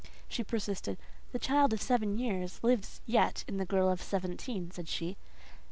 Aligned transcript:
She 0.27 0.43
persisted. 0.43 0.97
"The 1.31 1.37
child 1.37 1.73
of 1.73 1.79
seven 1.79 2.17
years 2.17 2.63
lives 2.63 3.01
yet 3.05 3.43
in 3.47 3.57
the 3.57 3.67
girl 3.67 3.87
of 3.87 4.01
seventeen," 4.01 4.71
said 4.71 4.89
she. 4.89 5.15